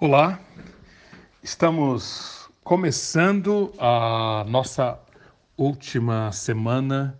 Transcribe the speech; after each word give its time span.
Olá, 0.00 0.40
estamos 1.40 2.50
começando 2.64 3.72
a 3.78 4.44
nossa 4.48 4.98
última 5.56 6.32
semana 6.32 7.16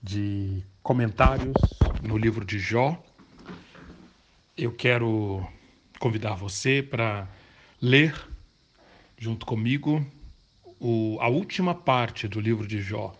de 0.00 0.62
comentários 0.84 1.52
no 2.00 2.16
livro 2.16 2.44
de 2.44 2.60
Jó. 2.60 2.96
Eu 4.56 4.70
quero 4.72 5.44
convidar 5.98 6.36
você 6.36 6.80
para 6.80 7.28
ler 7.80 8.14
junto 9.18 9.44
comigo 9.44 10.06
o, 10.78 11.18
a 11.20 11.28
última 11.28 11.74
parte 11.74 12.28
do 12.28 12.40
livro 12.40 12.68
de 12.68 12.80
Jó, 12.80 13.12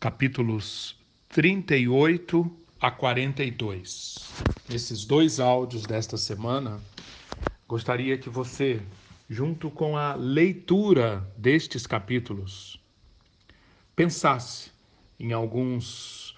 capítulos 0.00 0.96
38 1.28 2.50
a 2.80 2.90
42. 2.90 4.32
Esses 4.70 5.04
dois 5.04 5.38
áudios 5.38 5.82
desta 5.82 6.16
semana 6.16 6.80
gostaria 7.72 8.18
que 8.18 8.28
você, 8.28 8.82
junto 9.30 9.70
com 9.70 9.96
a 9.96 10.14
leitura 10.14 11.26
destes 11.38 11.86
capítulos, 11.86 12.78
pensasse 13.96 14.70
em 15.18 15.32
alguns 15.32 16.36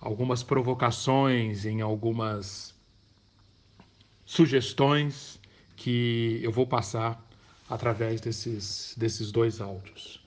algumas 0.00 0.44
provocações, 0.44 1.64
em 1.64 1.80
algumas 1.80 2.72
sugestões 4.24 5.40
que 5.74 6.38
eu 6.40 6.52
vou 6.52 6.68
passar 6.68 7.20
através 7.68 8.20
desses, 8.20 8.94
desses 8.96 9.32
dois 9.32 9.60
áudios. 9.60 10.24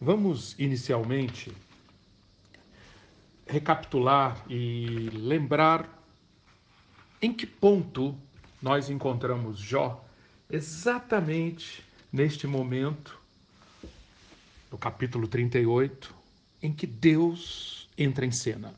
Vamos 0.00 0.58
inicialmente 0.58 1.52
recapitular 3.46 4.44
e 4.50 5.08
lembrar 5.12 5.88
em 7.22 7.32
que 7.32 7.46
ponto 7.46 8.18
nós 8.60 8.90
encontramos 8.90 9.58
Jó 9.58 10.04
exatamente 10.48 11.84
neste 12.12 12.46
momento, 12.46 13.18
no 14.70 14.76
capítulo 14.76 15.26
38, 15.26 16.14
em 16.62 16.72
que 16.72 16.86
Deus 16.86 17.88
entra 17.96 18.26
em 18.26 18.30
cena. 18.30 18.74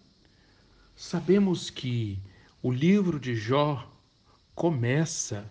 Sabemos 0.96 1.70
que 1.70 2.18
o 2.62 2.70
livro 2.70 3.18
de 3.18 3.34
Jó 3.34 3.90
começa 4.54 5.50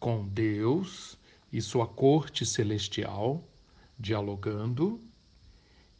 com 0.00 0.26
Deus 0.26 1.18
e 1.52 1.60
sua 1.60 1.86
corte 1.86 2.46
celestial 2.46 3.44
dialogando, 3.98 5.00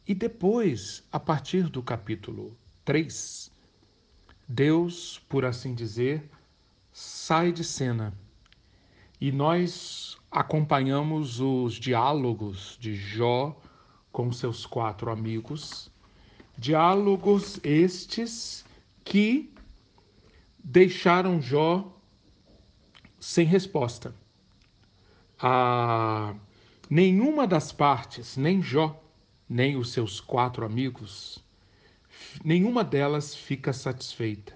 e 0.05 0.13
depois, 0.13 1.03
a 1.11 1.19
partir 1.19 1.69
do 1.69 1.81
capítulo 1.81 2.57
3, 2.83 3.49
Deus, 4.47 5.21
por 5.29 5.45
assim 5.45 5.73
dizer, 5.73 6.29
sai 6.93 7.51
de 7.51 7.63
cena 7.63 8.13
e 9.19 9.31
nós 9.31 10.15
acompanhamos 10.29 11.39
os 11.39 11.73
diálogos 11.73 12.77
de 12.79 12.95
Jó 12.95 13.59
com 14.11 14.31
seus 14.31 14.63
quatro 14.63 15.09
amigos, 15.09 15.91
diálogos 16.55 17.59
estes 17.63 18.63
que 19.03 19.51
deixaram 20.63 21.41
Jó 21.41 21.91
sem 23.19 23.45
resposta. 23.45 24.13
A 25.39 26.35
nenhuma 26.87 27.47
das 27.47 27.71
partes, 27.71 28.37
nem 28.37 28.61
Jó, 28.61 29.03
nem 29.49 29.75
os 29.77 29.91
seus 29.91 30.21
quatro 30.21 30.63
amigos, 30.63 31.43
nenhuma 32.43 32.83
delas 32.83 33.33
fica 33.33 33.73
satisfeita. 33.73 34.53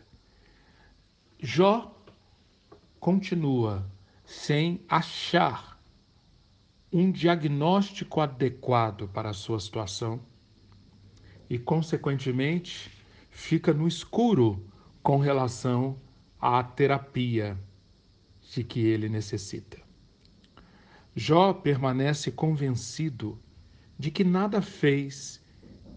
Jó 1.39 1.96
continua 2.99 3.89
sem 4.25 4.81
achar 4.87 5.81
um 6.91 7.11
diagnóstico 7.11 8.21
adequado 8.21 9.07
para 9.09 9.29
a 9.29 9.33
sua 9.33 9.59
situação 9.59 10.19
e, 11.49 11.57
consequentemente, 11.57 12.91
fica 13.30 13.73
no 13.73 13.87
escuro 13.87 14.65
com 15.03 15.17
relação 15.17 15.97
à 16.39 16.63
terapia 16.63 17.57
de 18.52 18.63
que 18.63 18.80
ele 18.80 19.09
necessita. 19.09 19.77
Jó 21.15 21.53
permanece 21.53 22.31
convencido 22.31 23.39
de 23.97 24.11
que 24.11 24.23
nada 24.23 24.61
fez 24.61 25.43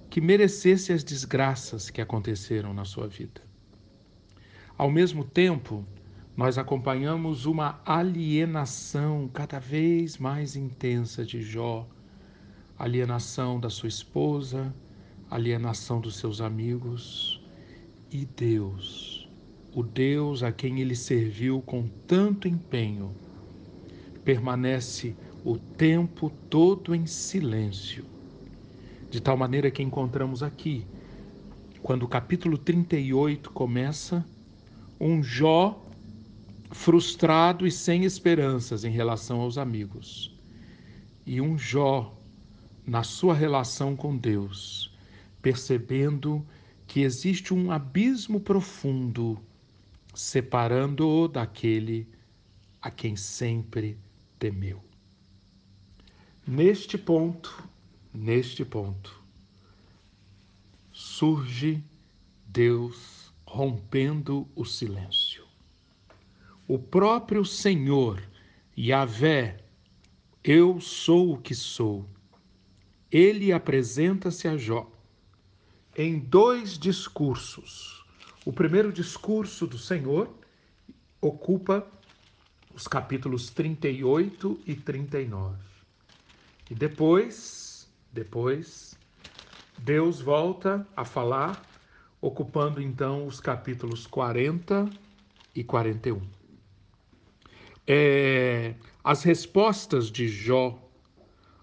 que 0.08 0.20
merecesse 0.20 0.92
as 0.92 1.04
desgraças 1.04 1.88
que 1.88 2.00
aconteceram 2.00 2.74
na 2.74 2.84
sua 2.84 3.06
vida. 3.06 3.40
Ao 4.76 4.90
mesmo 4.90 5.24
tempo, 5.24 5.86
nós 6.36 6.56
acompanhamos 6.56 7.44
uma 7.44 7.80
alienação 7.84 9.28
cada 9.32 9.58
vez 9.58 10.16
mais 10.16 10.56
intensa 10.56 11.24
de 11.24 11.42
Jó, 11.42 11.86
alienação 12.78 13.58
da 13.60 13.68
sua 13.68 13.88
esposa, 13.88 14.74
alienação 15.28 16.00
dos 16.00 16.16
seus 16.16 16.40
amigos 16.40 17.40
e 18.10 18.24
Deus, 18.24 19.28
o 19.74 19.82
Deus 19.82 20.42
a 20.42 20.50
quem 20.50 20.80
ele 20.80 20.96
serviu 20.96 21.60
com 21.62 21.86
tanto 22.06 22.48
empenho, 22.48 23.14
permanece 24.24 25.14
o 25.44 25.58
tempo 25.58 26.30
todo 26.48 26.94
em 26.94 27.06
silêncio. 27.06 28.04
De 29.10 29.20
tal 29.20 29.36
maneira 29.36 29.70
que 29.70 29.82
encontramos 29.82 30.42
aqui, 30.42 30.86
quando 31.82 32.04
o 32.04 32.08
capítulo 32.08 32.56
38 32.56 33.50
começa, 33.50 34.24
um 35.00 35.22
Jó 35.22 35.89
frustrado 36.70 37.66
e 37.66 37.70
sem 37.70 38.04
esperanças 38.04 38.84
em 38.84 38.90
relação 38.90 39.40
aos 39.40 39.58
amigos. 39.58 40.34
E 41.26 41.40
um 41.40 41.58
Jó, 41.58 42.16
na 42.86 43.02
sua 43.02 43.34
relação 43.34 43.96
com 43.96 44.16
Deus, 44.16 44.94
percebendo 45.42 46.46
que 46.86 47.00
existe 47.00 47.52
um 47.52 47.70
abismo 47.70 48.40
profundo 48.40 49.38
separando-o 50.14 51.28
daquele 51.28 52.06
a 52.82 52.90
quem 52.90 53.14
sempre 53.14 53.96
temeu. 54.38 54.82
Neste 56.46 56.98
ponto, 56.98 57.68
neste 58.12 58.64
ponto, 58.64 59.22
surge 60.92 61.82
Deus 62.46 63.32
rompendo 63.46 64.48
o 64.56 64.64
silêncio 64.64 65.19
o 66.70 66.78
próprio 66.78 67.44
Senhor, 67.44 68.22
Yahvé, 68.78 69.58
eu 70.44 70.80
sou 70.80 71.32
o 71.32 71.36
que 71.36 71.52
sou. 71.52 72.06
Ele 73.10 73.52
apresenta-se 73.52 74.46
a 74.46 74.56
Jó 74.56 74.88
em 75.96 76.20
dois 76.20 76.78
discursos. 76.78 78.04
O 78.44 78.52
primeiro 78.52 78.92
discurso 78.92 79.66
do 79.66 79.76
Senhor 79.76 80.32
ocupa 81.20 81.84
os 82.72 82.86
capítulos 82.86 83.50
38 83.50 84.60
e 84.64 84.76
39. 84.76 85.58
E 86.70 86.74
depois, 86.76 87.90
depois, 88.12 88.96
Deus 89.76 90.20
volta 90.20 90.86
a 90.96 91.04
falar, 91.04 91.68
ocupando 92.20 92.80
então 92.80 93.26
os 93.26 93.40
capítulos 93.40 94.06
40 94.06 94.88
e 95.52 95.64
41 95.64 96.39
é, 97.92 98.76
as 99.02 99.24
respostas 99.24 100.12
de 100.12 100.28
Jó 100.28 100.80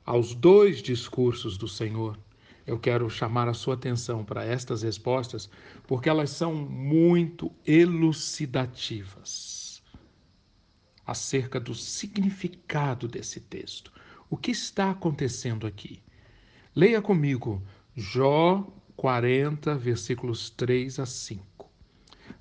aos 0.06 0.36
dois 0.36 0.82
discursos 0.82 1.58
do 1.58 1.70
Senhor. 1.70 2.20
Eu 2.66 2.78
quero 2.78 3.10
chamar 3.10 3.48
a 3.48 3.54
sua 3.54 3.76
atenção 3.76 4.26
para 4.26 4.44
estas 4.44 4.82
respostas, 4.82 5.50
porque 5.88 6.10
elas 6.10 6.32
são 6.32 6.54
muito 6.54 7.50
elucidativas 7.66 9.82
acerca 11.06 11.62
do 11.62 11.74
significado 11.74 13.08
desse 13.08 13.40
texto. 13.40 13.90
O 14.30 14.36
que 14.36 14.52
está 14.52 14.92
acontecendo 14.92 15.66
aqui? 15.66 16.04
Leia 16.76 17.02
comigo 17.02 17.64
Jó 17.96 18.68
40, 18.98 19.78
versículos 19.78 20.50
3 20.50 21.00
a 21.00 21.06
5. 21.06 21.72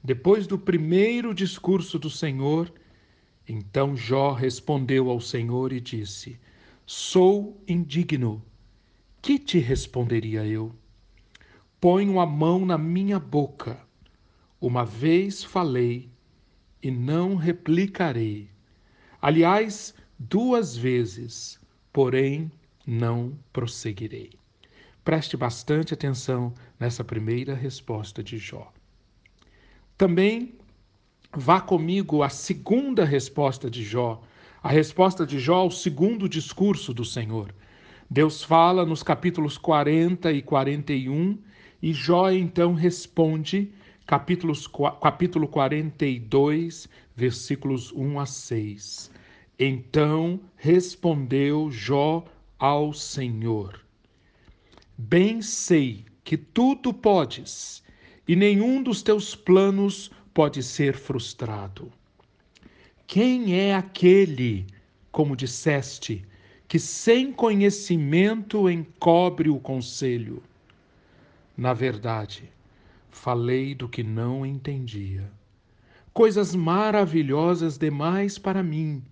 Depois 0.03 0.49
do 0.49 0.59
primeiro 0.59 1.33
discurso 1.33 2.01
do 2.01 2.11
Senhor, 2.11 2.69
então 3.49 3.97
Jó 3.97 4.33
respondeu 4.33 5.11
ao 5.11 5.21
Senhor 5.21 5.73
e 5.73 5.81
disse: 5.81 6.39
Sou 6.85 7.61
indigno. 7.67 8.43
Que 9.23 9.39
te 9.39 9.59
responderia 9.59 10.45
eu? 10.47 10.75
Ponho 11.81 12.21
a 12.21 12.27
mão 12.27 12.65
na 12.65 12.79
minha 12.79 13.19
boca. 13.19 13.79
Uma 14.61 14.85
vez 14.85 15.45
falei 15.45 16.09
e 16.83 16.91
não 16.91 17.37
replicarei. 17.37 18.49
Aliás, 19.21 19.95
duas 20.19 20.77
vezes, 20.77 21.61
porém 21.93 22.51
não 22.87 23.37
prosseguirei. 23.53 24.31
Preste 25.05 25.37
bastante 25.37 25.95
atenção 25.95 26.53
nessa 26.79 27.05
primeira 27.05 27.55
resposta 27.55 28.23
de 28.23 28.39
Jó. 28.39 28.73
Também 29.97 30.55
Vá 31.35 31.61
comigo 31.61 32.23
à 32.23 32.29
segunda 32.29 33.05
resposta 33.05 33.71
de 33.71 33.83
Jó, 33.83 34.23
A 34.63 34.69
resposta 34.69 35.27
de 35.27 35.39
Jó 35.39 35.57
ao 35.57 35.71
segundo 35.71 36.29
discurso 36.29 36.93
do 36.93 37.05
Senhor. 37.05 37.55
Deus 38.11 38.43
fala 38.43 38.87
nos 38.87 39.03
capítulos 39.03 39.59
40 39.59 40.33
e 40.33 40.43
41 40.43 41.39
e 41.83 41.93
Jó 41.93 42.31
então 42.31 42.73
responde, 42.75 43.71
capítulos, 44.07 44.69
capítulo 45.01 45.47
42, 45.47 46.89
versículos 47.15 47.93
1 47.93 48.21
a 48.21 48.27
6. 48.27 49.11
Então 49.59 50.41
respondeu 50.57 51.71
Jó 51.71 52.25
ao 52.59 52.93
Senhor: 52.93 53.81
Bem 54.97 55.43
sei 55.43 56.05
que 56.25 56.37
tudo 56.37 56.93
podes, 56.93 57.83
e 58.27 58.35
nenhum 58.35 58.83
dos 58.83 59.03
teus 59.03 59.35
planos 59.35 60.11
pode 60.37 60.63
ser 60.63 60.95
frustrado. 60.99 61.91
Quem 63.07 63.59
é 63.59 63.75
aquele, 63.75 64.67
como 65.11 65.35
disseste, 65.35 66.27
que 66.69 66.79
sem 66.79 67.33
conhecimento 67.33 68.69
encobre 68.69 69.49
o 69.49 69.59
conselho? 69.59 70.43
Na 71.57 71.73
verdade, 71.73 72.53
falei 73.09 73.75
do 73.75 73.89
que 73.89 74.03
não 74.03 74.45
entendia. 74.45 75.33
Coisas 76.13 76.55
maravilhosas 76.55 77.79
demais 77.79 78.37
para 78.37 78.63
mim, 78.63 79.03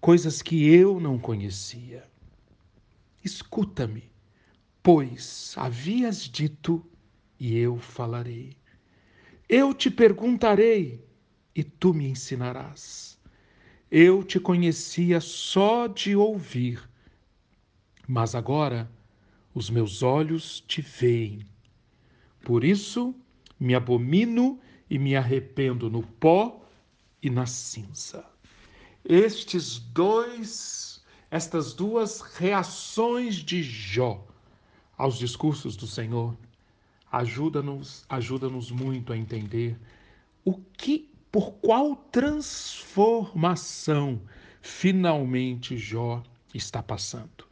coisas 0.00 0.42
que 0.42 0.68
eu 0.74 0.98
não 0.98 1.20
conhecia. 1.20 2.04
Escuta-me, 3.24 4.10
pois 4.82 5.54
havias 5.56 6.22
dito 6.22 6.84
e 7.38 7.56
eu 7.56 7.78
falarei. 7.78 8.56
Eu 9.48 9.72
te 9.72 9.90
perguntarei 9.90 11.02
e 11.54 11.64
tu 11.64 11.94
me 11.94 12.06
ensinarás. 12.06 13.18
Eu 13.90 14.22
te 14.22 14.38
conhecia 14.38 15.22
só 15.22 15.86
de 15.86 16.14
ouvir, 16.14 16.86
mas 18.06 18.34
agora 18.34 18.90
os 19.54 19.70
meus 19.70 20.02
olhos 20.02 20.60
te 20.60 20.82
veem. 20.82 21.46
Por 22.42 22.62
isso 22.62 23.14
me 23.58 23.74
abomino 23.74 24.60
e 24.90 24.98
me 24.98 25.16
arrependo 25.16 25.88
no 25.88 26.02
pó 26.02 26.62
e 27.22 27.30
na 27.30 27.46
cinza. 27.46 28.26
Estes 29.02 29.78
dois, 29.78 31.02
estas 31.30 31.72
duas 31.72 32.20
reações 32.20 33.36
de 33.36 33.62
Jó 33.62 34.26
aos 34.98 35.16
discursos 35.18 35.74
do 35.74 35.86
Senhor 35.86 36.36
ajuda-nos, 37.10 38.04
ajuda-nos 38.08 38.70
muito 38.70 39.12
a 39.12 39.16
entender 39.16 39.76
o 40.44 40.54
que, 40.76 41.10
por 41.30 41.52
qual 41.54 41.96
transformação 42.10 44.20
finalmente 44.60 45.76
Jó 45.76 46.22
está 46.54 46.82
passando. 46.82 47.46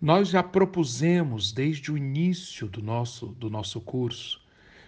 Nós 0.00 0.28
já 0.28 0.42
propusemos 0.42 1.52
desde 1.52 1.90
o 1.90 1.96
início 1.96 2.68
do 2.68 2.82
nosso, 2.82 3.28
do 3.28 3.48
nosso 3.48 3.80
curso 3.80 4.40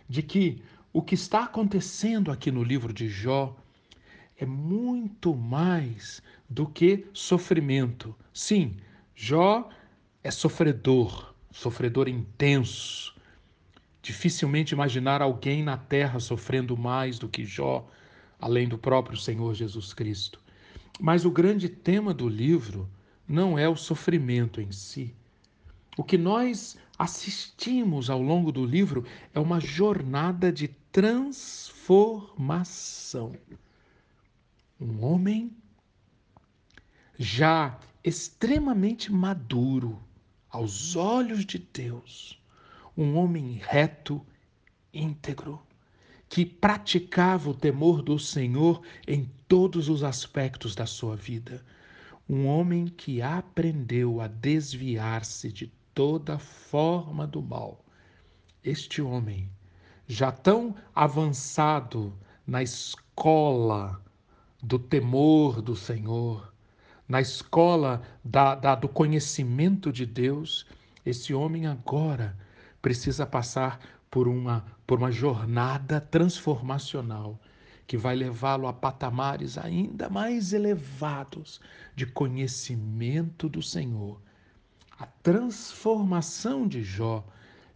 de 0.08 0.22
que 0.22 0.62
o 0.92 1.02
que 1.02 1.14
está 1.14 1.44
acontecendo 1.44 2.30
aqui 2.30 2.50
no 2.50 2.62
livro 2.62 2.92
de 2.92 3.08
Jó 3.08 3.56
é 4.36 4.46
muito 4.46 5.34
mais 5.34 6.22
do 6.48 6.66
que 6.66 7.06
sofrimento. 7.12 8.14
Sim, 8.32 8.76
Jó 9.14 9.68
é 10.22 10.30
sofredor, 10.30 11.34
sofredor 11.50 12.08
intenso. 12.08 13.14
Dificilmente 14.08 14.72
imaginar 14.72 15.20
alguém 15.20 15.62
na 15.62 15.76
terra 15.76 16.18
sofrendo 16.18 16.74
mais 16.78 17.18
do 17.18 17.28
que 17.28 17.44
Jó, 17.44 17.86
além 18.40 18.66
do 18.66 18.78
próprio 18.78 19.18
Senhor 19.18 19.52
Jesus 19.52 19.92
Cristo. 19.92 20.40
Mas 20.98 21.26
o 21.26 21.30
grande 21.30 21.68
tema 21.68 22.14
do 22.14 22.26
livro 22.26 22.88
não 23.28 23.58
é 23.58 23.68
o 23.68 23.76
sofrimento 23.76 24.62
em 24.62 24.72
si. 24.72 25.14
O 25.94 26.02
que 26.02 26.16
nós 26.16 26.78
assistimos 26.98 28.08
ao 28.08 28.22
longo 28.22 28.50
do 28.50 28.64
livro 28.64 29.04
é 29.34 29.38
uma 29.38 29.60
jornada 29.60 30.50
de 30.50 30.68
transformação. 30.90 33.36
Um 34.80 35.04
homem 35.04 35.54
já 37.18 37.78
extremamente 38.02 39.12
maduro 39.12 40.02
aos 40.48 40.96
olhos 40.96 41.44
de 41.44 41.58
Deus, 41.58 42.38
um 42.98 43.16
homem 43.16 43.58
reto, 43.62 44.20
íntegro, 44.92 45.62
que 46.28 46.44
praticava 46.44 47.48
o 47.48 47.54
temor 47.54 48.02
do 48.02 48.18
Senhor 48.18 48.82
em 49.06 49.30
todos 49.48 49.88
os 49.88 50.04
aspectos 50.04 50.74
da 50.74 50.84
sua 50.84 51.16
vida 51.16 51.64
um 52.28 52.46
homem 52.46 52.86
que 52.86 53.22
aprendeu 53.22 54.20
a 54.20 54.26
desviar-se 54.26 55.50
de 55.50 55.72
toda 55.94 56.38
forma 56.38 57.26
do 57.26 57.40
mal. 57.40 57.82
Este 58.62 59.00
homem, 59.00 59.48
já 60.06 60.30
tão 60.30 60.74
avançado 60.94 62.12
na 62.46 62.62
escola 62.62 64.02
do 64.62 64.78
temor 64.78 65.62
do 65.62 65.74
Senhor, 65.74 66.52
na 67.08 67.20
escola 67.20 68.02
da, 68.22 68.54
da, 68.54 68.74
do 68.74 68.88
conhecimento 68.88 69.90
de 69.90 70.04
Deus, 70.04 70.66
esse 71.06 71.32
homem 71.32 71.66
agora 71.66 72.36
precisa 72.80 73.26
passar 73.26 73.80
por 74.10 74.28
uma, 74.28 74.64
por 74.86 74.98
uma 74.98 75.10
jornada 75.10 76.00
transformacional 76.00 77.38
que 77.86 77.96
vai 77.96 78.14
levá-lo 78.14 78.66
a 78.66 78.72
patamares 78.72 79.56
ainda 79.56 80.10
mais 80.10 80.52
elevados 80.52 81.60
de 81.96 82.04
conhecimento 82.04 83.48
do 83.48 83.62
Senhor. 83.62 84.20
A 84.98 85.06
transformação 85.06 86.68
de 86.68 86.82
Jó 86.82 87.24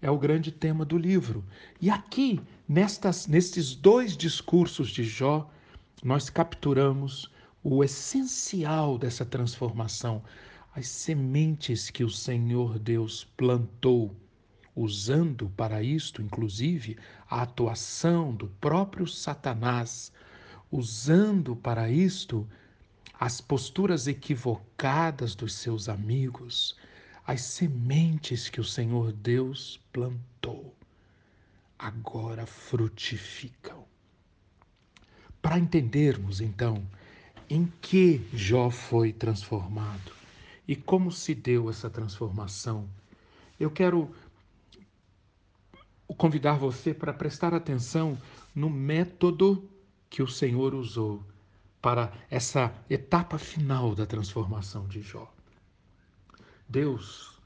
é 0.03 0.11
o 0.11 0.19
grande 0.19 0.51
tema 0.51 0.85
do 0.85 0.99
livro. 0.99 1.45
E 1.81 1.89
aqui, 1.89 2.41
nestas, 2.69 3.27
nestes 3.27 3.75
dois 3.75 4.17
discursos 4.17 4.91
de 4.91 5.05
Jó, 5.05 5.49
nós 6.03 6.29
capturamos 6.29 7.31
o 7.63 7.85
essencial 7.85 8.99
dessa 8.99 9.25
transformação, 9.25 10.23
as 10.75 10.89
sementes 10.89 11.89
que 11.89 12.03
o 12.03 12.11
Senhor 12.11 12.79
Deus 12.79 13.25
plantou 13.37 14.15
usando 14.75 15.51
para 15.51 15.83
isto, 15.83 16.23
inclusive, 16.23 16.97
a 17.29 17.43
atuação 17.43 18.35
do 18.35 18.49
próprio 18.49 19.07
Satanás, 19.07 20.13
usando 20.71 21.55
para 21.55 21.91
isto 21.91 22.49
as 23.21 23.41
posturas 23.41 24.07
equivocadas 24.07 25.35
dos 25.35 25.55
seus 25.55 25.89
amigos, 25.89 26.77
as 27.27 27.43
sementes 27.43 28.49
que 28.49 28.61
o 28.61 28.65
Senhor 28.65 29.13
Deus 29.13 29.81
plantou, 29.93 30.75
agora 31.79 32.47
frutificam. 32.47 33.85
Para 35.41 35.59
entendermos, 35.59 36.41
então, 36.41 36.83
em 37.49 37.71
que 37.81 38.27
Jó 38.33 38.71
foi 38.71 39.13
transformado 39.13 40.13
e 40.67 40.75
como 40.75 41.13
se 41.13 41.35
deu 41.35 41.69
essa 41.69 41.91
transformação, 41.91 42.89
eu 43.59 43.71
quero 43.71 44.15
convidar 46.15 46.55
você 46.55 46.93
para 46.93 47.13
prestar 47.13 47.55
atenção 47.55 48.19
no 48.55 48.69
método 48.69 49.69
que 50.11 50.23
o 50.23 50.29
Senhor 50.29 50.75
usou 50.75 51.25
para 51.81 52.13
essa 52.31 52.73
etapa 52.89 53.39
final 53.39 53.95
da 53.95 54.07
transformação 54.07 54.87
de 54.87 55.03
Jó. 55.03 55.33
Deus, 56.69 57.41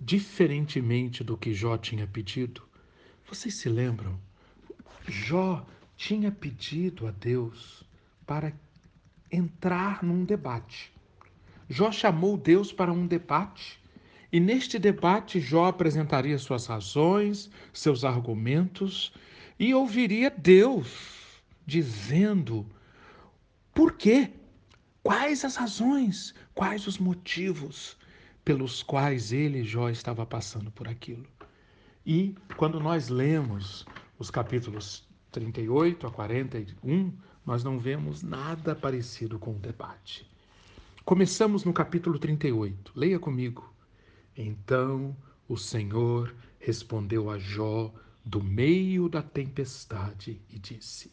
diferentemente 0.00 1.22
do 1.22 1.36
que 1.36 1.54
Jó 1.54 1.76
tinha 1.76 2.06
pedido, 2.06 2.62
vocês 3.26 3.54
se 3.54 3.68
lembram? 3.68 4.18
Jó 5.06 5.64
tinha 5.96 6.32
pedido 6.32 7.06
a 7.06 7.10
Deus 7.10 7.84
para 8.26 8.52
entrar 9.30 10.02
num 10.02 10.24
debate. 10.24 10.92
Jó 11.68 11.90
chamou 11.90 12.36
Deus 12.36 12.72
para 12.72 12.92
um 12.92 13.06
debate 13.06 13.80
e 14.34 14.40
neste 14.40 14.80
debate, 14.80 15.38
Jó 15.38 15.66
apresentaria 15.66 16.36
suas 16.38 16.66
razões, 16.66 17.48
seus 17.72 18.02
argumentos 18.02 19.12
e 19.60 19.72
ouviria 19.72 20.28
Deus 20.28 21.40
dizendo 21.64 22.66
por 23.72 23.92
quê, 23.92 24.32
quais 25.04 25.44
as 25.44 25.54
razões, 25.54 26.34
quais 26.52 26.88
os 26.88 26.98
motivos 26.98 27.96
pelos 28.44 28.82
quais 28.82 29.30
ele, 29.30 29.62
Jó, 29.62 29.88
estava 29.88 30.26
passando 30.26 30.68
por 30.72 30.88
aquilo. 30.88 31.24
E 32.04 32.34
quando 32.56 32.80
nós 32.80 33.08
lemos 33.08 33.86
os 34.18 34.32
capítulos 34.32 35.06
38 35.30 36.08
a 36.08 36.10
41, 36.10 37.12
nós 37.46 37.62
não 37.62 37.78
vemos 37.78 38.20
nada 38.24 38.74
parecido 38.74 39.38
com 39.38 39.52
o 39.52 39.60
debate. 39.60 40.28
Começamos 41.04 41.62
no 41.62 41.72
capítulo 41.72 42.18
38. 42.18 42.90
Leia 42.96 43.20
comigo. 43.20 43.72
Então 44.36 45.16
o 45.48 45.56
Senhor 45.56 46.34
respondeu 46.58 47.30
a 47.30 47.38
Jó 47.38 47.92
do 48.24 48.42
meio 48.42 49.08
da 49.08 49.22
tempestade 49.22 50.40
e 50.50 50.58
disse: 50.58 51.10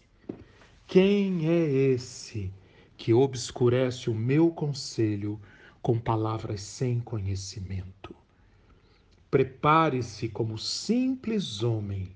Quem 0.87 1.47
é 1.47 1.65
esse 1.65 2.51
que 2.97 3.13
obscurece 3.13 4.09
o 4.09 4.13
meu 4.13 4.51
conselho 4.51 5.39
com 5.81 5.97
palavras 5.97 6.61
sem 6.61 6.99
conhecimento. 6.99 8.15
Prepare-se 9.29 10.29
como 10.29 10.57
simples 10.57 11.63
homem. 11.63 12.15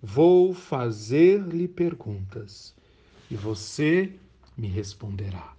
Vou 0.00 0.54
fazer-lhe 0.54 1.66
perguntas 1.66 2.74
e 3.30 3.34
você 3.34 4.12
me 4.56 4.68
responderá. 4.68 5.53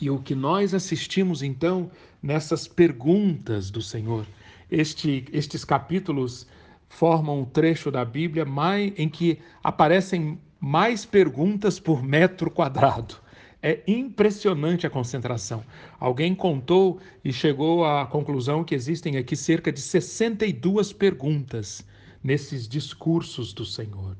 E 0.00 0.10
o 0.10 0.18
que 0.18 0.34
nós 0.34 0.74
assistimos 0.74 1.42
então 1.42 1.90
nessas 2.22 2.66
perguntas 2.66 3.70
do 3.70 3.80
Senhor, 3.80 4.26
este, 4.70 5.24
estes 5.32 5.64
capítulos 5.64 6.46
formam 6.88 7.40
um 7.40 7.44
trecho 7.44 7.90
da 7.90 8.04
Bíblia 8.04 8.44
mais, 8.44 8.92
em 8.96 9.08
que 9.08 9.38
aparecem 9.62 10.38
mais 10.60 11.04
perguntas 11.04 11.78
por 11.78 12.02
metro 12.02 12.50
quadrado. 12.50 13.16
É 13.62 13.82
impressionante 13.86 14.86
a 14.86 14.90
concentração. 14.90 15.64
Alguém 15.98 16.34
contou 16.34 17.00
e 17.24 17.32
chegou 17.32 17.84
à 17.84 18.06
conclusão 18.06 18.62
que 18.62 18.74
existem 18.74 19.16
aqui 19.16 19.34
cerca 19.34 19.72
de 19.72 19.80
62 19.80 20.92
perguntas 20.92 21.84
nesses 22.22 22.68
discursos 22.68 23.52
do 23.52 23.64
Senhor. 23.64 24.16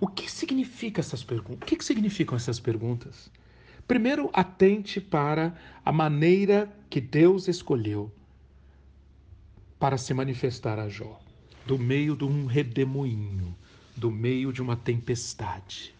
O 0.00 0.06
que 0.06 0.30
significa 0.30 1.00
essas 1.00 1.22
perguntas? 1.22 1.62
O 1.62 1.64
que 1.64 1.82
significam 1.82 2.36
essas 2.36 2.60
perguntas? 2.60 3.30
Primeiro, 3.86 4.30
atente 4.32 5.00
para 5.00 5.54
a 5.84 5.92
maneira 5.92 6.74
que 6.88 7.00
Deus 7.00 7.48
escolheu 7.48 8.10
para 9.78 9.98
se 9.98 10.14
manifestar 10.14 10.78
a 10.78 10.88
Jó, 10.88 11.20
do 11.66 11.78
meio 11.78 12.16
de 12.16 12.24
um 12.24 12.46
redemoinho, 12.46 13.54
do 13.94 14.10
meio 14.10 14.52
de 14.52 14.62
uma 14.62 14.74
tempestade. 14.74 15.94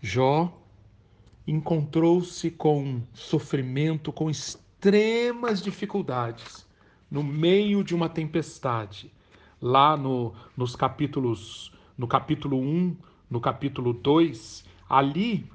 Jó 0.00 0.60
encontrou-se 1.46 2.50
com 2.50 3.00
sofrimento, 3.14 4.12
com 4.12 4.28
extremas 4.28 5.62
dificuldades, 5.62 6.66
no 7.10 7.22
meio 7.22 7.82
de 7.82 7.94
uma 7.94 8.10
tempestade. 8.10 9.10
Lá 9.62 9.96
no, 9.96 10.34
nos 10.54 10.76
capítulos, 10.76 11.72
no 11.96 12.06
capítulo 12.06 12.58
1, 12.60 12.94
no 13.30 13.40
capítulo 13.40 13.94
2, 13.94 14.66
ali 14.86 15.48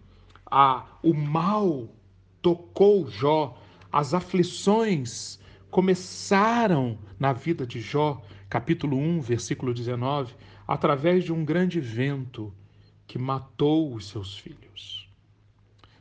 a, 0.51 0.86
o 1.01 1.13
mal 1.13 1.88
tocou 2.41 3.10
Jó, 3.10 3.58
as 3.89 4.13
aflições 4.13 5.39
começaram 5.70 7.00
na 7.17 7.31
vida 7.31 7.65
de 7.65 7.79
Jó, 7.79 8.22
capítulo 8.50 8.98
1, 8.98 9.22
versículo 9.22 9.74
19, 9.74 10.36
através 10.67 11.24
de 11.24 11.31
um 11.31 11.46
grande 11.46 11.79
vento 11.79 12.53
que 13.08 13.17
matou 13.17 13.93
os 13.96 14.10
seus 14.10 14.38
filhos. 14.38 15.10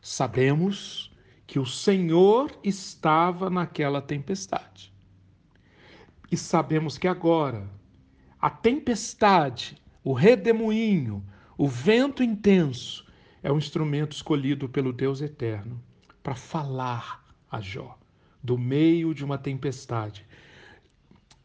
Sabemos 0.03 1.13
que 1.47 1.59
o 1.59 1.67
Senhor 1.67 2.51
estava 2.65 3.49
naquela 3.49 4.03
tempestade. 4.03 4.93
E 6.31 6.37
sabemos 6.37 6.99
que 6.99 7.07
agora 7.07 7.69
a 8.41 8.49
tempestade, 8.49 9.77
o 10.03 10.13
redemoinho, 10.13 11.25
o 11.59 11.69
vento 11.69 12.23
intenso 12.23 13.05
é 13.43 13.51
um 13.53 13.59
instrumento 13.59 14.13
escolhido 14.13 14.69
pelo 14.69 14.93
Deus 14.93 15.21
eterno 15.21 15.83
para 16.23 16.35
falar 16.35 17.25
a 17.51 17.61
Jó 17.61 17.99
do 18.43 18.57
meio 18.59 19.15
de 19.15 19.25
uma 19.25 19.39
tempestade. 19.39 20.27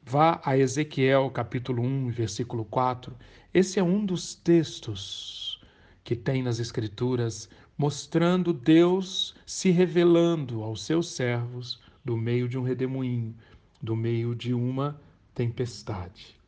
Vá 0.04 0.40
a 0.44 0.58
Ezequiel 0.58 1.30
capítulo 1.30 1.84
1, 1.84 2.10
versículo 2.10 2.64
4. 2.66 3.16
Esse 3.54 3.80
é 3.80 3.84
um 3.84 4.06
dos 4.06 4.36
textos 4.36 5.62
que 6.04 6.16
tem 6.16 6.44
nas 6.44 6.60
Escrituras 6.60 7.50
mostrando 7.78 8.54
Deus 8.54 9.36
se 9.46 9.70
revelando 9.72 10.64
aos 10.64 10.84
seus 10.84 11.12
servos 11.14 11.82
do 12.04 12.16
meio 12.16 12.48
de 12.48 12.58
um 12.58 12.62
redemoinho, 12.62 13.36
do 13.82 13.96
meio 13.96 14.36
de 14.36 14.54
uma 14.54 15.00
tempestade. 15.34 16.40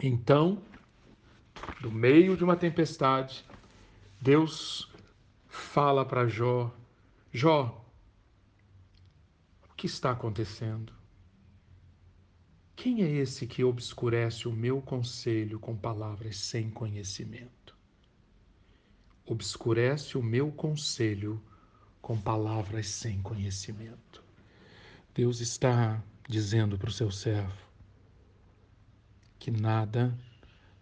Então, 0.00 0.58
do 1.80 1.90
meio 1.90 2.36
de 2.36 2.44
uma 2.44 2.54
tempestade, 2.54 3.44
Deus 4.20 4.90
fala 5.46 6.04
para 6.04 6.26
Jó: 6.26 6.74
Jó, 7.32 7.84
o 9.70 9.74
que 9.74 9.86
está 9.86 10.10
acontecendo? 10.10 10.92
Quem 12.74 13.02
é 13.02 13.08
esse 13.08 13.46
que 13.46 13.62
obscurece 13.62 14.48
o 14.48 14.52
meu 14.52 14.82
conselho 14.82 15.60
com 15.60 15.76
palavras 15.76 16.36
sem 16.36 16.68
conhecimento? 16.68 17.76
Obscurece 19.24 20.18
o 20.18 20.22
meu 20.22 20.50
conselho 20.50 21.40
com 22.02 22.20
palavras 22.20 22.88
sem 22.88 23.22
conhecimento. 23.22 24.24
Deus 25.14 25.40
está 25.40 26.02
dizendo 26.28 26.76
para 26.76 26.88
o 26.88 26.92
seu 26.92 27.10
servo 27.10 27.68
que 29.38 29.50
nada 29.50 30.16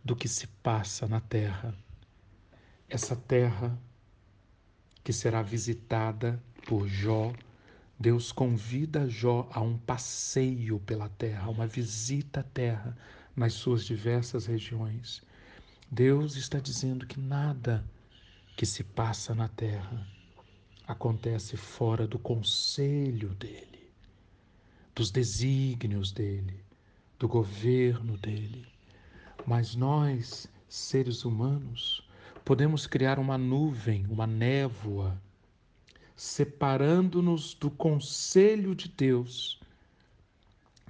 do 0.02 0.16
que 0.16 0.28
se 0.28 0.46
passa 0.46 1.06
na 1.06 1.20
terra 1.20 1.76
essa 2.88 3.16
terra 3.16 3.76
que 5.02 5.12
será 5.12 5.42
visitada 5.42 6.42
por 6.66 6.88
Jó, 6.88 7.32
Deus 7.98 8.30
convida 8.30 9.08
Jó 9.08 9.48
a 9.52 9.60
um 9.60 9.78
passeio 9.78 10.78
pela 10.80 11.08
terra, 11.08 11.48
uma 11.48 11.66
visita 11.66 12.40
à 12.40 12.42
terra 12.42 12.96
nas 13.34 13.54
suas 13.54 13.84
diversas 13.84 14.46
regiões. 14.46 15.22
Deus 15.90 16.36
está 16.36 16.58
dizendo 16.58 17.06
que 17.06 17.18
nada 17.18 17.84
que 18.56 18.66
se 18.66 18.82
passa 18.82 19.34
na 19.34 19.48
terra 19.48 20.06
acontece 20.86 21.56
fora 21.56 22.06
do 22.06 22.18
conselho 22.18 23.30
dele, 23.34 23.90
dos 24.94 25.10
desígnios 25.10 26.12
dele, 26.12 26.64
do 27.18 27.26
governo 27.26 28.16
dele. 28.18 28.66
Mas 29.46 29.74
nós, 29.74 30.48
seres 30.68 31.24
humanos, 31.24 32.05
podemos 32.46 32.86
criar 32.86 33.18
uma 33.18 33.36
nuvem, 33.36 34.06
uma 34.08 34.24
névoa, 34.24 35.20
separando-nos 36.14 37.54
do 37.54 37.68
conselho 37.68 38.72
de 38.72 38.88
Deus, 38.88 39.60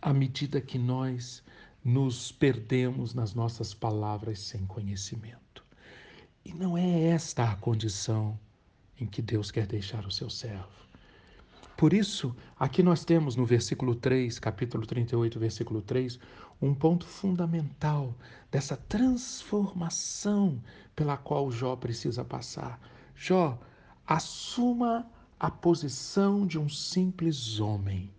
à 0.03 0.13
medida 0.13 0.61
que 0.61 0.79
nós 0.79 1.43
nos 1.83 2.31
perdemos 2.31 3.15
nas 3.15 3.33
nossas 3.33 3.73
palavras 3.73 4.39
sem 4.39 4.67
conhecimento. 4.67 5.65
E 6.45 6.53
não 6.53 6.77
é 6.77 7.05
esta 7.05 7.51
a 7.51 7.57
condição 7.57 8.39
em 9.01 9.07
que 9.07 9.23
Deus 9.23 9.51
quer 9.51 9.67
deixar 9.67 10.05
o 10.05 10.11
seu 10.11 10.29
servo. 10.29 10.86
Por 11.77 11.93
isso, 11.93 12.35
aqui 12.59 12.83
nós 12.83 13.05
temos 13.05 13.37
no 13.37 13.45
versículo 13.45 13.95
3, 13.95 14.39
capítulo 14.39 14.87
38, 14.87 15.39
versículo 15.39 15.83
3, 15.83 16.19
um 16.61 16.75
ponto 16.75 17.07
fundamental 17.07 18.15
dessa 18.51 18.77
transformação 18.77 20.59
pela 20.95 21.19
qual 21.19 21.51
Jó 21.51 21.77
precisa 21.77 22.25
passar. 22.25 22.81
Jó, 23.15 23.59
assuma 24.07 25.07
a 25.39 25.51
posição 25.51 26.47
de 26.47 26.59
um 26.59 26.67
simples 26.67 27.61
homem. 27.61 28.11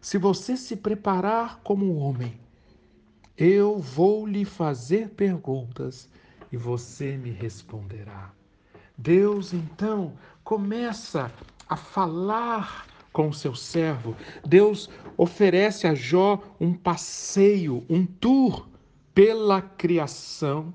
Se 0.00 0.16
você 0.16 0.56
se 0.56 0.76
preparar 0.76 1.60
como 1.64 1.96
homem, 1.96 2.38
eu 3.36 3.80
vou 3.80 4.24
lhe 4.24 4.44
fazer 4.44 5.08
perguntas 5.08 6.08
e 6.52 6.56
você 6.56 7.16
me 7.16 7.30
responderá. 7.30 8.32
Deus 8.96 9.52
então 9.52 10.12
começa 10.44 11.32
a 11.68 11.76
falar 11.76 12.86
com 13.12 13.28
o 13.28 13.32
seu 13.32 13.54
servo. 13.54 14.16
Deus 14.44 14.90
oferece 15.16 15.86
a 15.86 15.94
Jó 15.94 16.42
um 16.60 16.74
passeio, 16.74 17.84
um 17.88 18.04
tour 18.04 18.68
pela 19.14 19.62
criação, 19.62 20.74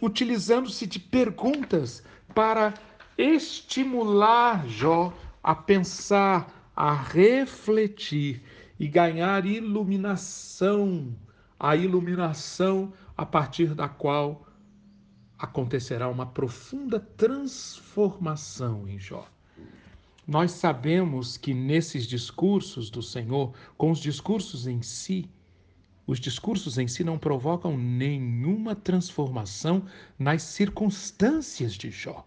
utilizando-se 0.00 0.86
de 0.86 0.98
perguntas 0.98 2.02
para 2.34 2.72
estimular 3.18 4.66
Jó 4.66 5.12
a 5.42 5.54
pensar, 5.54 6.70
a 6.74 6.94
refletir 6.94 8.42
e 8.80 8.88
ganhar 8.88 9.44
iluminação, 9.44 11.14
a 11.60 11.76
iluminação 11.76 12.92
a 13.16 13.26
partir 13.26 13.74
da 13.74 13.88
qual 13.88 14.47
acontecerá 15.38 16.08
uma 16.08 16.26
profunda 16.26 16.98
transformação 16.98 18.88
em 18.88 18.98
Jó. 18.98 19.26
Nós 20.26 20.52
sabemos 20.52 21.36
que 21.36 21.54
nesses 21.54 22.06
discursos 22.06 22.90
do 22.90 23.02
Senhor, 23.02 23.54
com 23.76 23.90
os 23.90 23.98
discursos 24.00 24.66
em 24.66 24.82
si, 24.82 25.30
os 26.06 26.18
discursos 26.18 26.76
em 26.78 26.88
si 26.88 27.04
não 27.04 27.18
provocam 27.18 27.76
nenhuma 27.78 28.74
transformação 28.74 29.84
nas 30.18 30.42
circunstâncias 30.42 31.74
de 31.74 31.90
Jó. 31.90 32.26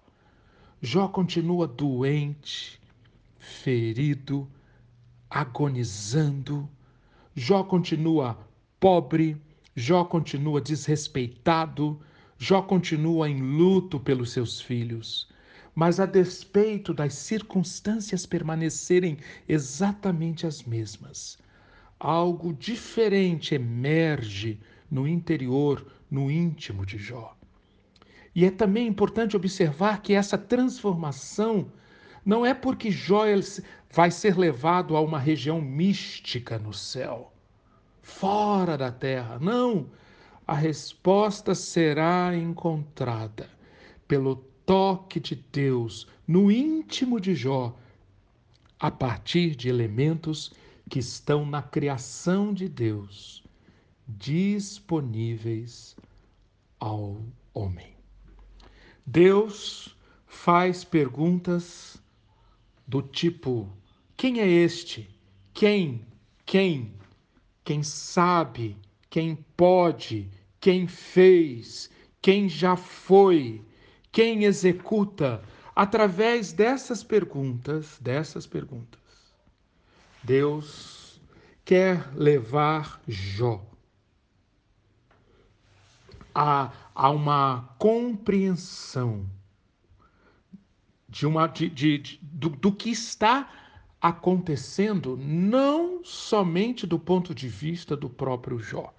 Jó 0.82 1.08
continua 1.08 1.68
doente, 1.68 2.80
ferido, 3.38 4.48
agonizando. 5.30 6.68
Jó 7.36 7.64
continua 7.64 8.38
pobre, 8.80 9.38
Jó 9.76 10.04
continua 10.06 10.60
desrespeitado, 10.60 12.00
Jó 12.44 12.64
continua 12.64 13.30
em 13.30 13.40
luto 13.40 14.00
pelos 14.00 14.32
seus 14.32 14.60
filhos, 14.60 15.30
mas 15.76 16.00
a 16.00 16.08
despeito 16.08 16.92
das 16.92 17.14
circunstâncias 17.14 18.26
permanecerem 18.26 19.20
exatamente 19.48 20.48
as 20.48 20.64
mesmas, 20.64 21.38
algo 22.00 22.52
diferente 22.52 23.54
emerge 23.54 24.60
no 24.90 25.08
interior, 25.08 25.86
no 26.10 26.32
íntimo 26.32 26.84
de 26.84 26.98
Jó. 26.98 27.38
E 28.34 28.44
é 28.44 28.50
também 28.50 28.88
importante 28.88 29.38
observar 29.38 30.02
que 30.02 30.14
essa 30.14 30.36
transformação 30.36 31.72
não 32.26 32.44
é 32.44 32.56
porque 32.56 32.90
Jó 32.90 33.26
vai 33.94 34.10
ser 34.10 34.36
levado 34.36 34.98
a 34.98 35.02
uma 35.02 35.20
região 35.20 35.62
mística 35.62 36.58
no 36.58 36.74
céu, 36.74 37.32
fora 38.02 38.76
da 38.76 38.92
terra. 38.92 39.38
Não! 39.40 40.01
A 40.52 40.54
resposta 40.54 41.56
será 41.56 42.36
encontrada 42.36 43.50
pelo 44.06 44.36
toque 44.66 45.18
de 45.18 45.34
Deus 45.34 46.10
no 46.28 46.52
íntimo 46.52 47.22
de 47.22 47.34
Jó, 47.34 47.74
a 48.78 48.92
partir 48.92 49.56
de 49.56 49.70
elementos 49.70 50.52
que 50.90 51.00
estão 51.00 51.46
na 51.46 51.62
criação 51.62 52.54
de 52.54 52.68
Deus, 52.68 53.46
disponíveis 54.06 55.96
ao 56.78 57.24
homem. 57.54 57.96
Deus 59.06 59.96
faz 60.28 60.84
perguntas 60.84 61.96
do 62.86 63.02
tipo: 63.02 63.70
quem 64.18 64.42
é 64.42 64.48
este? 64.50 65.10
Quem? 65.54 66.06
Quem? 66.46 66.94
Quem 67.64 67.82
sabe? 67.82 68.76
Quem 69.10 69.38
pode? 69.56 70.41
Quem 70.62 70.88
fez? 70.88 71.90
Quem 72.22 72.48
já 72.48 72.78
foi? 72.78 73.66
Quem 74.12 74.44
executa? 74.44 75.44
Através 75.76 76.54
dessas 76.54 77.04
perguntas, 77.04 77.98
dessas 78.00 78.46
perguntas, 78.46 79.02
Deus 80.24 81.20
quer 81.66 82.14
levar 82.16 83.02
Jó 83.08 83.66
a, 86.36 86.72
a 86.94 87.10
uma 87.10 87.74
compreensão 87.80 89.26
de 91.10 91.26
uma, 91.26 91.48
de, 91.48 91.70
de, 91.70 91.98
de 91.98 92.20
do, 92.22 92.50
do 92.50 92.72
que 92.72 92.92
está 92.92 93.50
acontecendo, 94.00 95.18
não 95.18 96.04
somente 96.04 96.86
do 96.86 97.00
ponto 97.00 97.34
de 97.34 97.48
vista 97.48 97.98
do 97.98 98.10
próprio 98.10 98.60
Jó. 98.60 98.94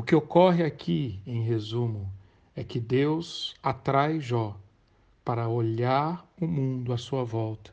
O 0.00 0.02
que 0.02 0.16
ocorre 0.16 0.64
aqui, 0.64 1.20
em 1.26 1.42
resumo, 1.42 2.10
é 2.56 2.64
que 2.64 2.80
Deus 2.80 3.54
atrai 3.62 4.18
Jó 4.18 4.58
para 5.22 5.46
olhar 5.46 6.26
o 6.40 6.46
mundo 6.46 6.94
à 6.94 6.96
sua 6.96 7.22
volta 7.22 7.70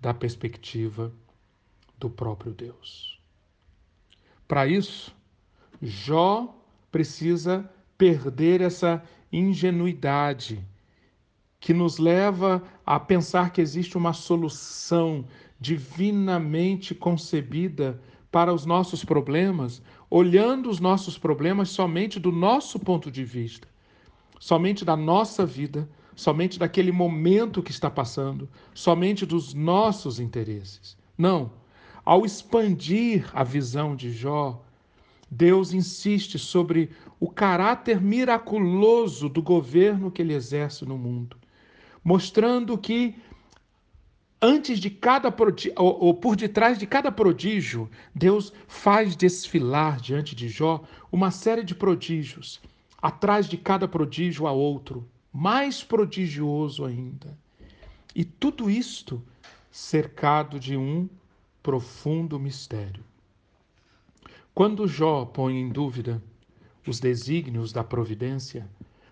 da 0.00 0.14
perspectiva 0.14 1.12
do 1.98 2.08
próprio 2.08 2.52
Deus. 2.52 3.20
Para 4.46 4.68
isso, 4.68 5.12
Jó 5.82 6.56
precisa 6.92 7.68
perder 7.98 8.60
essa 8.60 9.02
ingenuidade 9.32 10.64
que 11.58 11.74
nos 11.74 11.98
leva 11.98 12.62
a 12.86 13.00
pensar 13.00 13.50
que 13.50 13.60
existe 13.60 13.98
uma 13.98 14.12
solução 14.12 15.24
divinamente 15.58 16.94
concebida 16.94 18.00
para 18.30 18.52
os 18.52 18.66
nossos 18.66 19.04
problemas, 19.04 19.82
olhando 20.10 20.70
os 20.70 20.80
nossos 20.80 21.18
problemas 21.18 21.70
somente 21.70 22.20
do 22.20 22.30
nosso 22.30 22.78
ponto 22.78 23.10
de 23.10 23.24
vista, 23.24 23.68
somente 24.38 24.84
da 24.84 24.96
nossa 24.96 25.44
vida, 25.44 25.88
somente 26.14 26.58
daquele 26.58 26.92
momento 26.92 27.62
que 27.62 27.70
está 27.70 27.90
passando, 27.90 28.48
somente 28.74 29.26
dos 29.26 29.52
nossos 29.52 30.20
interesses. 30.20 30.96
Não. 31.16 31.50
Ao 32.04 32.24
expandir 32.24 33.28
a 33.34 33.42
visão 33.42 33.96
de 33.96 34.12
Jó, 34.12 34.62
Deus 35.30 35.72
insiste 35.72 36.38
sobre 36.38 36.90
o 37.18 37.28
caráter 37.28 38.00
miraculoso 38.00 39.28
do 39.28 39.42
governo 39.42 40.10
que 40.10 40.22
ele 40.22 40.34
exerce 40.34 40.84
no 40.84 40.96
mundo 40.96 41.36
mostrando 42.06 42.78
que 42.78 43.16
antes 44.40 44.78
de 44.78 44.90
cada 44.90 45.30
prodígio, 45.30 45.72
ou, 45.76 46.04
ou, 46.04 46.14
por 46.14 46.36
detrás 46.36 46.78
de 46.78 46.86
cada 46.86 47.10
prodígio, 47.10 47.90
Deus 48.14 48.52
faz 48.68 49.16
desfilar 49.16 50.00
diante 50.00 50.34
de 50.34 50.48
Jó 50.48 50.82
uma 51.10 51.30
série 51.30 51.64
de 51.64 51.74
prodígios. 51.74 52.60
Atrás 53.00 53.48
de 53.48 53.56
cada 53.56 53.86
prodígio 53.86 54.46
há 54.46 54.52
outro, 54.52 55.06
mais 55.32 55.82
prodigioso 55.82 56.84
ainda. 56.84 57.36
E 58.14 58.24
tudo 58.24 58.70
isto 58.70 59.22
cercado 59.70 60.58
de 60.58 60.76
um 60.76 61.08
profundo 61.62 62.38
mistério. 62.38 63.04
Quando 64.54 64.88
Jó 64.88 65.26
põe 65.26 65.58
em 65.60 65.68
dúvida 65.68 66.22
os 66.86 66.98
desígnios 66.98 67.72
da 67.72 67.84
providência, 67.84 68.66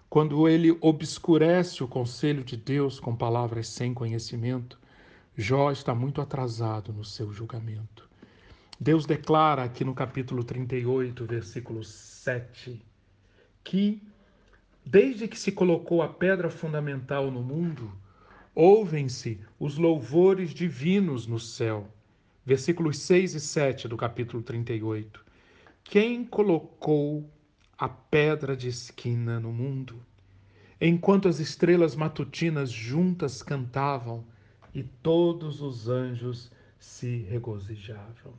quando 0.08 0.48
ele 0.48 0.76
obscurece 0.80 1.82
o 1.82 1.88
conselho 1.88 2.42
de 2.42 2.56
Deus 2.56 2.98
com 2.98 3.14
palavras 3.14 3.68
sem 3.68 3.92
conhecimento, 3.92 4.78
Jó 5.36 5.72
está 5.72 5.92
muito 5.92 6.20
atrasado 6.20 6.92
no 6.92 7.04
seu 7.04 7.32
julgamento. 7.32 8.08
Deus 8.78 9.04
declara 9.04 9.64
aqui 9.64 9.84
no 9.84 9.92
capítulo 9.92 10.44
38, 10.44 11.24
versículo 11.24 11.82
7, 11.82 12.80
que 13.64 14.00
desde 14.86 15.26
que 15.26 15.36
se 15.36 15.50
colocou 15.50 16.02
a 16.02 16.08
pedra 16.08 16.48
fundamental 16.48 17.32
no 17.32 17.42
mundo, 17.42 17.90
ouvem-se 18.54 19.40
os 19.58 19.76
louvores 19.76 20.50
divinos 20.50 21.26
no 21.26 21.40
céu. 21.40 21.88
Versículos 22.46 22.98
6 22.98 23.34
e 23.34 23.40
7 23.40 23.88
do 23.88 23.96
capítulo 23.96 24.40
38. 24.40 25.24
Quem 25.82 26.24
colocou 26.24 27.28
a 27.76 27.88
pedra 27.88 28.56
de 28.56 28.68
esquina 28.68 29.40
no 29.40 29.52
mundo, 29.52 29.96
enquanto 30.80 31.26
as 31.26 31.40
estrelas 31.40 31.96
matutinas 31.96 32.70
juntas 32.70 33.42
cantavam 33.42 34.24
e 34.74 34.82
todos 34.82 35.62
os 35.62 35.88
anjos 35.88 36.50
se 36.78 37.18
regozijavam. 37.28 38.34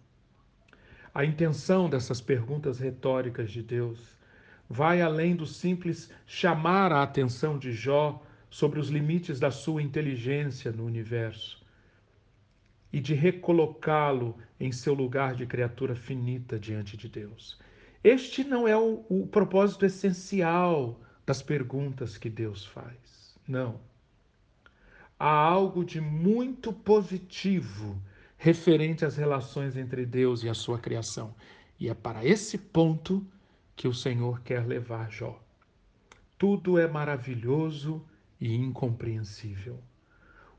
A 1.13 1.23
intenção 1.23 1.89
dessas 1.89 2.19
perguntas 2.19 2.77
retóricas 2.77 3.49
de 3.49 3.63
Deus 3.63 4.19
vai 4.69 5.01
além 5.01 5.35
do 5.35 5.45
simples 5.45 6.11
chamar 6.27 6.91
a 6.91 7.03
atenção 7.03 7.57
de 7.57 7.71
Jó 7.71 8.21
sobre 8.49 8.79
os 8.79 8.89
limites 8.89 9.39
da 9.39 9.49
sua 9.49 9.81
inteligência 9.81 10.71
no 10.71 10.85
universo 10.85 11.65
e 12.91 12.99
de 12.99 13.13
recolocá-lo 13.13 14.37
em 14.59 14.71
seu 14.71 14.93
lugar 14.93 15.35
de 15.35 15.45
criatura 15.45 15.95
finita 15.95 16.59
diante 16.59 16.97
de 16.97 17.07
Deus. 17.07 17.59
Este 18.03 18.43
não 18.43 18.67
é 18.67 18.77
o, 18.77 19.05
o 19.09 19.27
propósito 19.27 19.85
essencial 19.85 20.99
das 21.25 21.41
perguntas 21.41 22.17
que 22.17 22.29
Deus 22.29 22.65
faz. 22.65 23.35
Não. 23.47 23.79
Há 25.17 25.29
algo 25.29 25.83
de 25.83 26.01
muito 26.01 26.73
positivo 26.73 28.01
referente 28.37 29.05
às 29.05 29.15
relações 29.15 29.77
entre 29.77 30.05
Deus 30.05 30.43
e 30.43 30.49
a 30.49 30.53
sua 30.53 30.77
criação. 30.77 31.33
E 31.79 31.89
é 31.89 31.93
para 31.93 32.25
esse 32.25 32.57
ponto 32.57 33.25
que 33.75 33.87
o 33.87 33.93
Senhor 33.93 34.41
quer 34.41 34.65
levar 34.65 35.11
Jó. 35.11 35.41
Tudo 36.37 36.77
é 36.77 36.87
maravilhoso 36.87 38.05
e 38.39 38.53
incompreensível. 38.53 39.79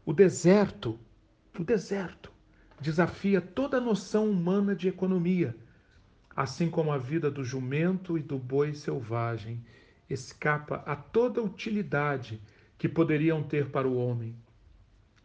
O 0.05 0.13
deserto, 0.13 0.99
o 1.59 1.65
deserto, 1.65 2.33
desafia 2.81 3.41
toda 3.41 3.77
a 3.79 3.81
noção 3.81 4.31
humana 4.31 4.75
de 4.75 4.89
economia 4.89 5.55
assim 6.37 6.69
como 6.69 6.93
a 6.93 6.99
vida 6.99 7.31
do 7.31 7.43
jumento 7.43 8.19
e 8.19 8.23
do 8.23 8.39
boi 8.39 8.75
selvagem 8.75 9.65
escapa 10.09 10.83
a 10.87 10.95
toda 10.95 11.43
utilidade 11.43 12.41
que 12.77 12.89
poderiam 12.89 13.43
ter 13.43 13.71
para 13.71 13.89
o 13.89 13.97
homem, 13.97 14.37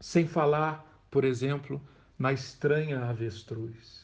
sem 0.01 0.27
falar, 0.27 0.85
por 1.09 1.23
exemplo, 1.23 1.79
na 2.17 2.33
estranha 2.33 3.05
avestruz. 3.05 4.01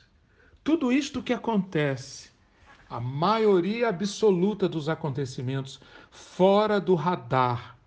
Tudo 0.64 0.92
isto 0.92 1.24
que 1.24 1.34
acontece, 1.34 2.30
a 2.90 3.00
maioria 3.00 3.90
absoluta 3.90 4.70
dos 4.70 4.88
acontecimentos 4.88 5.82
fora 6.12 6.80
do 6.80 6.96
radar 6.96 7.78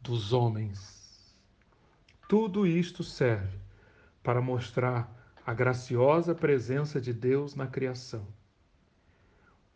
dos 0.00 0.32
homens. 0.32 1.34
Tudo 2.28 2.66
isto 2.66 3.02
serve 3.02 3.58
para 4.22 4.42
mostrar 4.42 5.14
a 5.46 5.54
graciosa 5.54 6.34
presença 6.34 7.00
de 7.00 7.12
Deus 7.12 7.54
na 7.54 7.66
criação. 7.66 8.26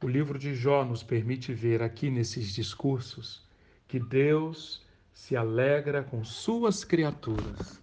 O 0.03 0.09
livro 0.09 0.39
de 0.39 0.55
Jó 0.55 0.85
nos 0.85 1.03
permite 1.03 1.55
ver 1.55 1.83
aqui 1.83 2.11
nesses 2.11 2.53
discursos 2.53 3.47
que 3.87 4.01
Deus 4.01 4.85
se 5.13 5.37
alegra 5.37 6.03
com 6.03 6.25
suas 6.25 6.85
criaturas 6.85 7.81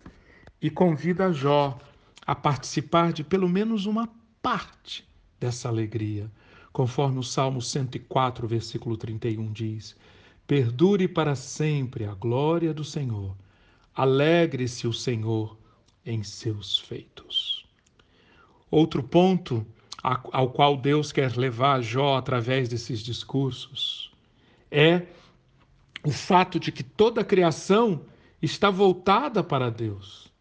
e 0.61 0.69
convida 0.69 1.31
Jó 1.31 1.79
a 2.25 2.35
participar 2.35 3.13
de 3.13 3.23
pelo 3.23 3.47
menos 3.47 3.85
uma 3.85 4.09
parte 4.41 5.07
dessa 5.39 5.67
alegria, 5.69 6.29
conforme 6.71 7.19
o 7.19 7.23
Salmo 7.23 7.61
104, 7.61 8.47
versículo 8.47 8.97
31 8.97 9.51
diz: 9.51 9.95
Perdure 10.45 11.07
para 11.07 11.35
sempre 11.35 12.05
a 12.05 12.13
glória 12.13 12.73
do 12.73 12.83
Senhor. 12.83 13.35
Alegre-se 13.95 14.87
o 14.87 14.93
Senhor 14.93 15.57
em 16.05 16.23
seus 16.23 16.77
feitos. 16.77 17.65
Outro 18.71 19.01
ponto 19.03 19.65
ao 20.03 20.51
qual 20.51 20.77
Deus 20.77 21.11
quer 21.11 21.35
levar 21.35 21.81
Jó 21.81 22.17
através 22.17 22.69
desses 22.69 23.01
discursos 23.01 24.11
é 24.71 25.05
o 26.03 26.11
fato 26.11 26.59
de 26.59 26.71
que 26.71 26.83
toda 26.83 27.21
a 27.21 27.25
criação 27.25 28.01
está 28.41 28.69
voltada 28.69 29.43
para 29.43 29.69
Deus. 29.69 30.31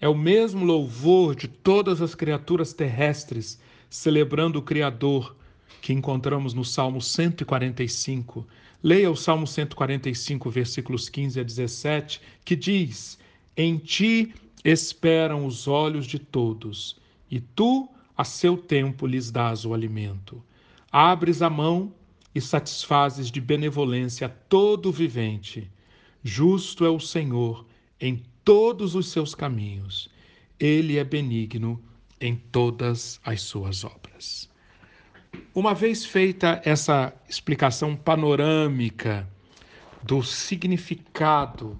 É 0.00 0.08
o 0.08 0.14
mesmo 0.14 0.64
louvor 0.64 1.34
de 1.34 1.48
todas 1.48 2.00
as 2.02 2.14
criaturas 2.14 2.72
terrestres 2.72 3.60
celebrando 3.88 4.58
o 4.58 4.62
Criador 4.62 5.36
que 5.80 5.92
encontramos 5.92 6.54
no 6.54 6.64
Salmo 6.64 7.00
145. 7.00 8.46
Leia 8.82 9.10
o 9.10 9.16
Salmo 9.16 9.46
145, 9.46 10.50
versículos 10.50 11.08
15 11.08 11.40
a 11.40 11.42
17, 11.42 12.20
que 12.44 12.56
diz: 12.56 13.18
Em 13.56 13.78
ti 13.78 14.34
esperam 14.64 15.46
os 15.46 15.68
olhos 15.68 16.06
de 16.06 16.18
todos, 16.18 16.98
e 17.30 17.38
tu, 17.38 17.88
a 18.16 18.24
seu 18.24 18.56
tempo, 18.56 19.06
lhes 19.06 19.30
dás 19.30 19.64
o 19.64 19.74
alimento. 19.74 20.42
Abres 20.90 21.42
a 21.42 21.50
mão 21.50 21.92
e 22.34 22.40
satisfazes 22.40 23.30
de 23.30 23.40
benevolência 23.40 24.28
todo 24.48 24.90
vivente. 24.90 25.70
Justo 26.22 26.84
é 26.84 26.90
o 26.90 26.98
Senhor 26.98 27.66
em 28.00 28.22
todos 28.44 28.94
os 28.94 29.10
seus 29.10 29.34
caminhos. 29.34 30.10
Ele 30.58 30.98
é 30.98 31.04
benigno 31.04 31.80
em 32.20 32.34
todas 32.34 33.20
as 33.24 33.42
suas 33.42 33.84
obras. 33.84 34.50
Uma 35.54 35.74
vez 35.74 36.04
feita 36.04 36.60
essa 36.64 37.12
explicação 37.28 37.94
panorâmica 37.94 39.28
do 40.02 40.22
significado 40.22 41.78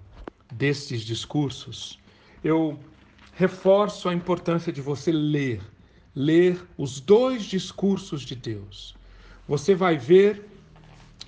destes 0.52 1.02
discursos, 1.02 1.98
eu 2.42 2.78
reforço 3.34 4.08
a 4.08 4.14
importância 4.14 4.72
de 4.72 4.80
você 4.80 5.10
ler, 5.10 5.60
ler 6.14 6.64
os 6.76 7.00
dois 7.00 7.44
discursos 7.44 8.22
de 8.22 8.34
Deus. 8.34 8.94
Você 9.46 9.74
vai 9.74 9.98
ver 9.98 10.42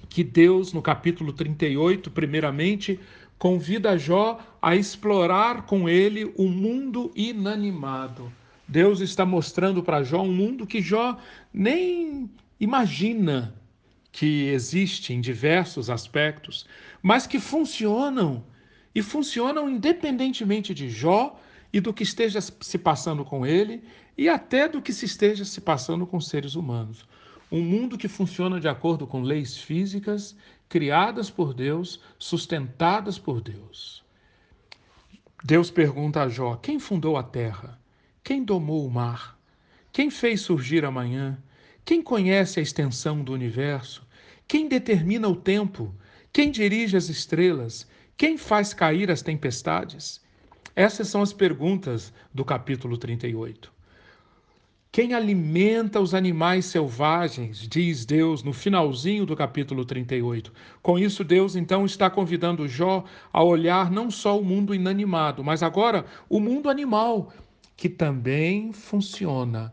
que 0.08 0.24
Deus, 0.24 0.72
no 0.72 0.80
capítulo 0.80 1.32
38, 1.32 2.10
primeiramente, 2.10 2.98
convida 3.38 3.98
Jó 3.98 4.40
a 4.60 4.74
explorar 4.74 5.66
com 5.66 5.88
ele 5.88 6.32
o 6.36 6.48
mundo 6.48 7.12
inanimado. 7.14 8.32
Deus 8.66 9.00
está 9.00 9.26
mostrando 9.26 9.82
para 9.82 10.02
Jó 10.02 10.22
um 10.22 10.32
mundo 10.32 10.66
que 10.66 10.80
Jó 10.80 11.18
nem 11.52 12.30
imagina 12.58 13.54
que 14.10 14.46
existe 14.46 15.12
em 15.12 15.20
diversos 15.20 15.90
aspectos, 15.90 16.66
mas 17.02 17.26
que 17.26 17.38
funcionam 17.38 18.42
e 18.94 19.02
funcionam 19.02 19.68
independentemente 19.68 20.72
de 20.72 20.88
Jó 20.88 21.38
e 21.70 21.80
do 21.80 21.92
que 21.92 22.02
esteja 22.02 22.40
se 22.40 22.78
passando 22.78 23.22
com 23.26 23.44
ele 23.44 23.84
e 24.16 24.26
até 24.26 24.66
do 24.66 24.80
que 24.80 24.94
se 24.94 25.04
esteja 25.04 25.44
se 25.44 25.60
passando 25.60 26.06
com 26.06 26.18
seres 26.18 26.54
humanos. 26.54 27.06
Um 27.50 27.62
mundo 27.62 27.96
que 27.96 28.08
funciona 28.08 28.58
de 28.58 28.68
acordo 28.68 29.06
com 29.06 29.22
leis 29.22 29.56
físicas 29.56 30.36
criadas 30.68 31.30
por 31.30 31.54
Deus, 31.54 32.00
sustentadas 32.18 33.18
por 33.18 33.40
Deus. 33.40 34.04
Deus 35.44 35.70
pergunta 35.70 36.22
a 36.22 36.28
Jó: 36.28 36.56
quem 36.56 36.80
fundou 36.80 37.16
a 37.16 37.22
terra? 37.22 37.80
Quem 38.24 38.42
domou 38.42 38.84
o 38.84 38.90
mar? 38.90 39.38
Quem 39.92 40.10
fez 40.10 40.40
surgir 40.40 40.84
amanhã? 40.84 41.38
Quem 41.84 42.02
conhece 42.02 42.58
a 42.58 42.62
extensão 42.62 43.22
do 43.22 43.32
universo? 43.32 44.04
Quem 44.48 44.66
determina 44.66 45.28
o 45.28 45.36
tempo? 45.36 45.94
Quem 46.32 46.50
dirige 46.50 46.96
as 46.96 47.08
estrelas? 47.08 47.86
Quem 48.16 48.36
faz 48.36 48.74
cair 48.74 49.08
as 49.10 49.22
tempestades? 49.22 50.20
Essas 50.74 51.08
são 51.08 51.22
as 51.22 51.32
perguntas 51.32 52.12
do 52.34 52.44
capítulo 52.44 52.98
38. 52.98 53.75
Quem 54.96 55.12
alimenta 55.12 56.00
os 56.00 56.14
animais 56.14 56.64
selvagens, 56.64 57.68
diz 57.68 58.06
Deus 58.06 58.42
no 58.42 58.54
finalzinho 58.54 59.26
do 59.26 59.36
capítulo 59.36 59.84
38. 59.84 60.50
Com 60.80 60.98
isso, 60.98 61.22
Deus 61.22 61.54
então 61.54 61.84
está 61.84 62.08
convidando 62.08 62.66
Jó 62.66 63.04
a 63.30 63.44
olhar 63.44 63.90
não 63.90 64.10
só 64.10 64.40
o 64.40 64.42
mundo 64.42 64.74
inanimado, 64.74 65.44
mas 65.44 65.62
agora 65.62 66.06
o 66.30 66.40
mundo 66.40 66.70
animal, 66.70 67.30
que 67.76 67.90
também 67.90 68.72
funciona. 68.72 69.70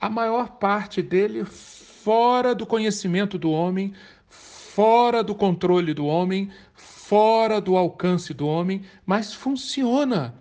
A 0.00 0.08
maior 0.08 0.52
parte 0.52 1.02
dele 1.02 1.44
fora 1.44 2.54
do 2.54 2.64
conhecimento 2.64 3.36
do 3.36 3.50
homem, 3.50 3.92
fora 4.26 5.22
do 5.22 5.34
controle 5.34 5.92
do 5.92 6.06
homem, 6.06 6.48
fora 6.72 7.60
do 7.60 7.76
alcance 7.76 8.32
do 8.32 8.46
homem, 8.46 8.80
mas 9.04 9.34
funciona. 9.34 10.34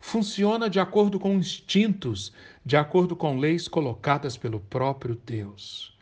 Funciona 0.00 0.68
de 0.68 0.80
acordo 0.80 1.20
com 1.20 1.34
instintos, 1.34 2.32
de 2.64 2.76
acordo 2.76 3.14
com 3.14 3.38
leis 3.38 3.68
colocadas 3.68 4.36
pelo 4.36 4.58
próprio 4.58 5.14
Deus. 5.24 5.94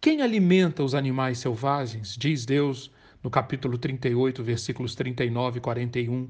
Quem 0.00 0.22
alimenta 0.22 0.84
os 0.84 0.94
animais 0.94 1.38
selvagens? 1.38 2.16
Diz 2.16 2.46
Deus 2.46 2.90
no 3.22 3.28
capítulo 3.28 3.76
38, 3.76 4.42
versículos 4.42 4.94
39 4.94 5.58
e 5.58 5.60
41. 5.60 6.28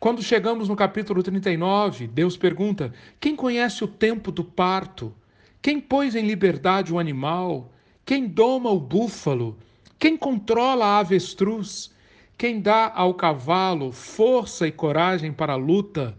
Quando 0.00 0.22
chegamos 0.22 0.68
no 0.68 0.74
capítulo 0.74 1.22
39, 1.22 2.08
Deus 2.08 2.36
pergunta: 2.36 2.92
Quem 3.20 3.36
conhece 3.36 3.84
o 3.84 3.88
tempo 3.88 4.32
do 4.32 4.44
parto? 4.44 5.14
Quem 5.62 5.80
pôs 5.80 6.16
em 6.16 6.26
liberdade 6.26 6.92
o 6.92 6.98
animal? 6.98 7.72
Quem 8.04 8.26
doma 8.26 8.70
o 8.70 8.80
búfalo? 8.80 9.56
Quem 9.98 10.16
controla 10.16 10.84
a 10.84 10.98
avestruz? 10.98 11.94
Quem 12.38 12.60
dá 12.60 12.92
ao 12.94 13.14
cavalo 13.14 13.90
força 13.90 14.68
e 14.68 14.70
coragem 14.70 15.32
para 15.32 15.54
a 15.54 15.56
luta? 15.56 16.16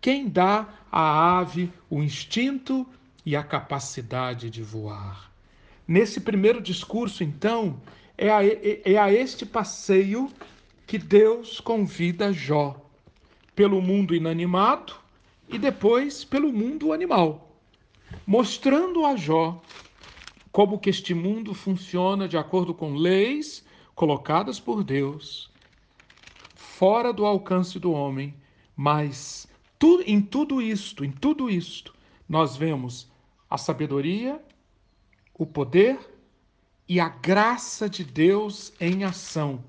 Quem 0.00 0.26
dá 0.26 0.66
à 0.90 1.38
ave 1.40 1.70
o 1.90 2.02
instinto 2.02 2.86
e 3.24 3.36
a 3.36 3.42
capacidade 3.42 4.48
de 4.48 4.62
voar? 4.62 5.30
Nesse 5.86 6.22
primeiro 6.22 6.62
discurso, 6.62 7.22
então, 7.22 7.78
é 8.16 8.30
a, 8.30 8.38
é 8.42 8.96
a 8.96 9.12
este 9.12 9.44
passeio 9.44 10.32
que 10.86 10.96
Deus 10.96 11.60
convida 11.60 12.32
Jó, 12.32 12.74
pelo 13.54 13.82
mundo 13.82 14.14
inanimado 14.14 14.94
e 15.50 15.58
depois 15.58 16.24
pelo 16.24 16.50
mundo 16.50 16.94
animal, 16.94 17.54
mostrando 18.26 19.04
a 19.04 19.16
Jó 19.16 19.60
como 20.50 20.78
que 20.78 20.88
este 20.88 21.12
mundo 21.12 21.52
funciona 21.52 22.26
de 22.26 22.38
acordo 22.38 22.72
com 22.72 22.94
leis 22.94 23.62
colocadas 23.94 24.58
por 24.58 24.82
Deus, 24.82 25.50
fora 26.78 27.12
do 27.12 27.26
alcance 27.26 27.76
do 27.76 27.90
homem, 27.90 28.32
mas 28.76 29.48
tu, 29.80 30.00
em 30.06 30.20
tudo 30.20 30.62
isto, 30.62 31.04
em 31.04 31.10
tudo 31.10 31.50
isto, 31.50 31.92
nós 32.28 32.56
vemos 32.56 33.10
a 33.50 33.58
sabedoria, 33.58 34.40
o 35.34 35.44
poder 35.44 35.98
e 36.88 37.00
a 37.00 37.08
graça 37.08 37.90
de 37.90 38.04
Deus 38.04 38.72
em 38.80 39.02
ação. 39.02 39.64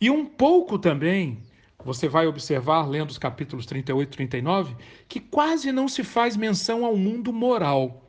E 0.00 0.10
um 0.10 0.26
pouco 0.26 0.80
também, 0.80 1.38
você 1.84 2.08
vai 2.08 2.26
observar, 2.26 2.88
lendo 2.88 3.10
os 3.10 3.18
capítulos 3.18 3.64
38 3.64 4.08
e 4.08 4.16
39, 4.16 4.76
que 5.08 5.20
quase 5.20 5.70
não 5.70 5.86
se 5.86 6.02
faz 6.02 6.36
menção 6.36 6.84
ao 6.84 6.96
mundo 6.96 7.32
moral. 7.32 8.02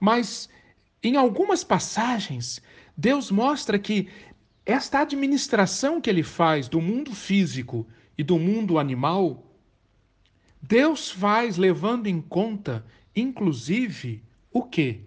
Mas 0.00 0.48
em 1.00 1.16
algumas 1.16 1.62
passagens, 1.62 2.60
Deus 2.96 3.30
mostra 3.30 3.78
que 3.78 4.08
esta 4.66 5.00
administração 5.00 6.00
que 6.00 6.08
ele 6.08 6.22
faz 6.22 6.68
do 6.68 6.80
mundo 6.80 7.14
físico 7.14 7.86
e 8.16 8.22
do 8.22 8.38
mundo 8.38 8.78
animal, 8.78 9.44
Deus 10.60 11.10
faz 11.10 11.58
levando 11.58 12.06
em 12.06 12.20
conta, 12.20 12.84
inclusive, 13.14 14.22
o 14.50 14.62
quê? 14.62 15.00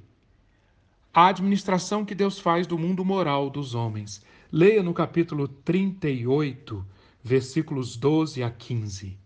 A 1.11 1.27
administração 1.27 2.05
que 2.05 2.13
Deus 2.13 2.39
faz 2.39 2.67
do 2.67 2.77
mundo 2.77 3.03
moral 3.03 3.49
dos 3.49 3.73
homens. 3.73 4.23
Leia 4.51 4.83
no 4.83 4.93
capítulo 4.93 5.47
38, 5.47 6.85
versículos 7.23 7.97
12 7.97 8.43
a 8.43 8.51
15. 8.51 9.17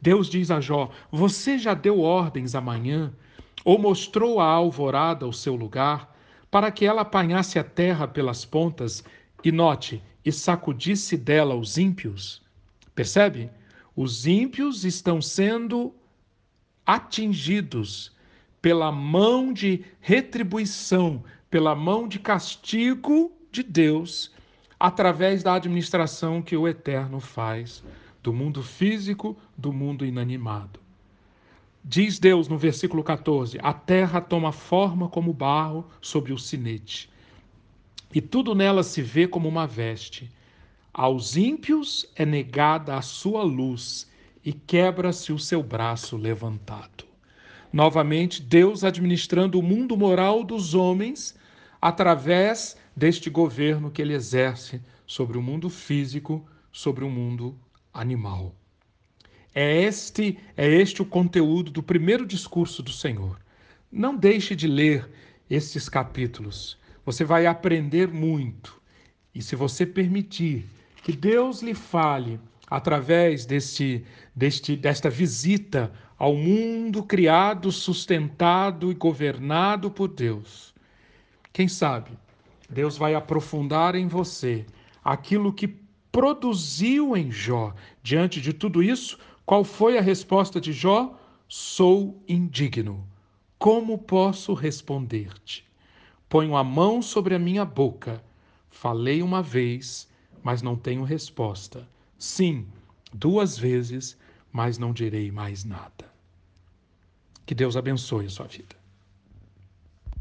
Deus 0.00 0.28
diz 0.28 0.52
a 0.52 0.60
Jó: 0.60 0.90
Você 1.10 1.58
já 1.58 1.74
deu 1.74 2.00
ordens 2.00 2.54
amanhã, 2.54 3.12
ou 3.64 3.78
mostrou 3.78 4.38
a 4.38 4.44
alvorada 4.44 5.26
o 5.26 5.32
seu 5.32 5.56
lugar, 5.56 6.16
para 6.48 6.70
que 6.70 6.84
ela 6.84 7.02
apanhasse 7.02 7.58
a 7.58 7.64
terra 7.64 8.06
pelas 8.06 8.44
pontas 8.44 9.02
e 9.44 9.50
note, 9.50 10.02
e 10.24 10.30
sacudisse 10.30 11.16
dela 11.16 11.54
os 11.54 11.78
ímpios. 11.78 12.42
Percebe? 12.94 13.50
Os 13.94 14.26
ímpios 14.26 14.84
estão 14.84 15.20
sendo 15.20 15.94
atingidos 16.86 18.12
pela 18.60 18.92
mão 18.92 19.52
de 19.52 19.84
retribuição, 20.00 21.22
pela 21.50 21.74
mão 21.74 22.06
de 22.06 22.18
castigo 22.18 23.32
de 23.50 23.62
Deus, 23.62 24.32
através 24.78 25.42
da 25.42 25.54
administração 25.54 26.40
que 26.40 26.56
o 26.56 26.66
Eterno 26.66 27.20
faz 27.20 27.82
do 28.22 28.32
mundo 28.32 28.62
físico, 28.62 29.36
do 29.56 29.72
mundo 29.72 30.06
inanimado. 30.06 30.80
Diz 31.84 32.18
Deus 32.18 32.46
no 32.46 32.56
versículo 32.56 33.02
14: 33.02 33.58
A 33.62 33.72
terra 33.72 34.20
toma 34.20 34.52
forma 34.52 35.08
como 35.08 35.32
barro 35.32 35.84
sobre 36.00 36.32
o 36.32 36.38
sinete. 36.38 37.10
E 38.14 38.20
tudo 38.20 38.54
nela 38.54 38.82
se 38.82 39.00
vê 39.00 39.26
como 39.26 39.48
uma 39.48 39.66
veste. 39.66 40.30
Aos 40.92 41.36
ímpios 41.36 42.06
é 42.14 42.26
negada 42.26 42.96
a 42.96 43.02
sua 43.02 43.42
luz 43.42 44.10
e 44.44 44.52
quebra-se 44.52 45.32
o 45.32 45.38
seu 45.38 45.62
braço 45.62 46.16
levantado. 46.16 47.04
Novamente, 47.72 48.42
Deus 48.42 48.84
administrando 48.84 49.58
o 49.58 49.62
mundo 49.62 49.96
moral 49.96 50.44
dos 50.44 50.74
homens 50.74 51.34
através 51.80 52.76
deste 52.94 53.30
governo 53.30 53.90
que 53.90 54.02
ele 54.02 54.12
exerce 54.12 54.80
sobre 55.06 55.38
o 55.38 55.42
mundo 55.42 55.70
físico, 55.70 56.46
sobre 56.70 57.04
o 57.04 57.10
mundo 57.10 57.56
animal. 57.92 58.54
É 59.54 59.82
este, 59.82 60.38
é 60.56 60.68
este 60.68 61.00
o 61.00 61.06
conteúdo 61.06 61.70
do 61.70 61.82
primeiro 61.82 62.26
discurso 62.26 62.82
do 62.82 62.92
Senhor. 62.92 63.38
Não 63.90 64.16
deixe 64.16 64.54
de 64.54 64.66
ler 64.66 65.10
estes 65.48 65.88
capítulos. 65.88 66.78
Você 67.04 67.24
vai 67.24 67.46
aprender 67.46 68.08
muito. 68.08 68.80
E 69.34 69.42
se 69.42 69.56
você 69.56 69.84
permitir 69.84 70.64
que 71.02 71.12
Deus 71.12 71.62
lhe 71.62 71.74
fale 71.74 72.38
através 72.68 73.44
deste, 73.44 74.04
deste, 74.34 74.76
desta 74.76 75.10
visita 75.10 75.92
ao 76.18 76.34
mundo 76.34 77.02
criado, 77.02 77.72
sustentado 77.72 78.92
e 78.92 78.94
governado 78.94 79.90
por 79.90 80.08
Deus, 80.08 80.72
quem 81.52 81.66
sabe 81.66 82.12
Deus 82.70 82.96
vai 82.96 83.14
aprofundar 83.14 83.94
em 83.94 84.06
você 84.06 84.64
aquilo 85.04 85.52
que 85.52 85.68
produziu 86.10 87.16
em 87.16 87.30
Jó. 87.30 87.74
Diante 88.02 88.40
de 88.40 88.52
tudo 88.52 88.82
isso, 88.82 89.18
qual 89.44 89.64
foi 89.64 89.98
a 89.98 90.02
resposta 90.02 90.60
de 90.60 90.72
Jó? 90.72 91.18
Sou 91.48 92.22
indigno. 92.28 93.06
Como 93.58 93.98
posso 93.98 94.54
responder-te? 94.54 95.66
Ponho 96.32 96.56
a 96.56 96.64
mão 96.64 97.02
sobre 97.02 97.34
a 97.34 97.38
minha 97.38 97.62
boca. 97.62 98.24
Falei 98.70 99.22
uma 99.22 99.42
vez, 99.42 100.08
mas 100.42 100.62
não 100.62 100.74
tenho 100.74 101.04
resposta. 101.04 101.86
Sim, 102.18 102.66
duas 103.12 103.58
vezes, 103.58 104.16
mas 104.50 104.78
não 104.78 104.94
direi 104.94 105.30
mais 105.30 105.62
nada. 105.62 106.10
Que 107.44 107.54
Deus 107.54 107.76
abençoe 107.76 108.24
a 108.24 108.30
sua 108.30 108.46
vida. 108.46 108.74